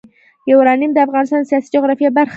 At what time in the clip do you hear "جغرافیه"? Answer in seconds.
1.75-2.09